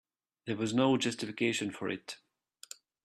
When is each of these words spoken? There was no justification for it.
There 0.47 0.55
was 0.55 0.73
no 0.73 0.97
justification 0.97 1.69
for 1.69 1.87
it. 1.87 2.17